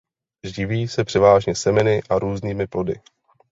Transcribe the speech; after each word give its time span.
Živí 0.43 0.87
se 0.87 1.03
převážně 1.03 1.55
semeny 1.55 2.01
a 2.09 2.19
různými 2.19 2.67
plody. 2.67 3.01